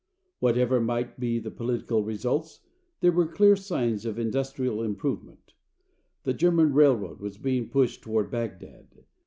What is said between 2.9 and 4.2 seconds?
there were clear signs of